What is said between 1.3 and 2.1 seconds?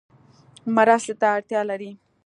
اړتیا لری؟